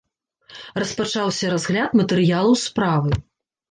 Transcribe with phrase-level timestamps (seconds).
[0.85, 3.19] Распачаўся разгляд матэрыялаў справы.